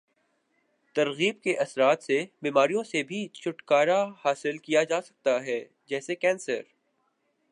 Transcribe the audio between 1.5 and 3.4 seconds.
اثرات سے بیماریوں سے بھی